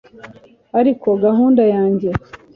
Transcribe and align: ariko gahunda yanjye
ariko 0.79 1.07
gahunda 1.23 1.61
yanjye 1.73 2.09